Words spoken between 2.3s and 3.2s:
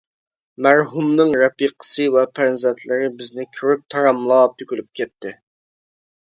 پەرزەنتلىرى